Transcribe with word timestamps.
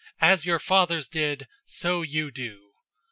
As 0.19 0.47
your 0.47 0.57
fathers 0.57 1.07
did, 1.07 1.45
so 1.67 2.01
you 2.01 2.31
do. 2.31 2.71